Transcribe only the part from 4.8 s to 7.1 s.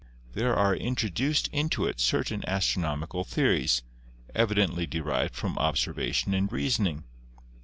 de rived from observation and reasoning.